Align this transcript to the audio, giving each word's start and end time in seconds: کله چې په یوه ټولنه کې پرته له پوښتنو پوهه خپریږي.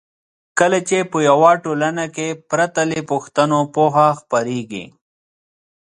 کله 0.59 0.79
چې 0.87 0.97
په 1.11 1.17
یوه 1.29 1.51
ټولنه 1.63 2.05
کې 2.15 2.27
پرته 2.49 2.81
له 2.89 2.99
پوښتنو 3.11 3.57
پوهه 3.75 4.07
خپریږي. 4.19 4.85